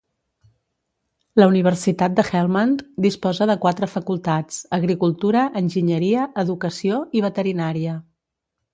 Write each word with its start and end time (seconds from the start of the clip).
La 1.41 1.47
Universitat 1.51 2.15
de 2.21 2.25
Helmand 2.29 2.81
disposa 3.07 3.49
de 3.53 3.57
quatre 3.67 3.91
facultats: 3.93 4.59
agricultura, 4.81 5.47
enginyeria, 5.65 6.29
educació 6.49 7.07
i 7.21 7.27
veterinària. 7.31 7.99